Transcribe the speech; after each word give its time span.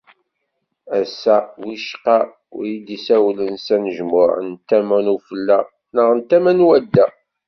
Ass-a, 0.99 1.35
wicqa 1.65 2.17
win 2.55 2.71
i 2.79 2.83
d-issawlen 2.85 3.55
s 3.65 3.67
anejmuɛ, 3.75 4.29
n 4.49 4.51
tama 4.67 4.97
n 5.05 5.13
ufella 5.15 5.59
neɣ 5.95 6.09
n 6.13 6.19
tama 6.29 6.51
n 6.53 6.65
wadda. 6.67 7.05